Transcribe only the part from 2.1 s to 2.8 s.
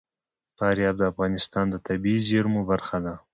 زیرمو